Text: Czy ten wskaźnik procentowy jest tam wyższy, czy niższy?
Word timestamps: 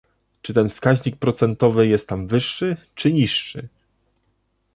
Czy 0.41 0.53
ten 0.53 0.69
wskaźnik 0.69 1.15
procentowy 1.17 1.87
jest 1.87 2.07
tam 2.07 2.27
wyższy, 2.27 2.77
czy 2.95 3.13
niższy? 3.13 3.67